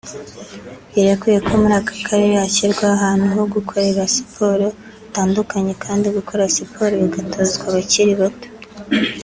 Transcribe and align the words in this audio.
Birakwiye 0.93 1.39
ko 1.47 1.51
muri 1.61 1.73
aka 1.81 1.95
karere 2.07 2.33
hashyirwaho 2.43 2.93
ahantu 2.99 3.25
ho 3.35 3.43
gukorera 3.55 4.01
siporo 4.15 4.67
hatandukanye 5.01 5.73
kandi 5.83 6.05
gukora 6.17 6.43
siporo 6.55 6.93
bigatozwa 7.03 7.63
abakiri 7.69 8.13
bato 8.21 8.49